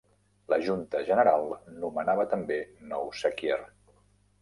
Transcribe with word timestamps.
La 0.53 0.57
Junta 0.67 1.01
General 1.09 1.45
nomenava 1.85 2.27
també 2.35 2.61
nou 2.91 3.15
sequier. 3.25 3.65